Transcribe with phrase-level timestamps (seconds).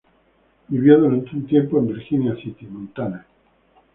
[0.67, 3.23] Vivió durante un tiempo en Virginia City, Montana.